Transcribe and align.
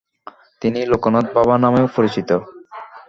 তিনি 0.61 0.79
লোকনাথ 0.91 1.25
বাবা 1.37 1.55
নামেও 1.57 1.87
পরিচিত। 1.95 2.29